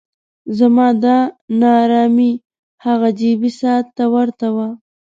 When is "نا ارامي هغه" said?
1.59-3.09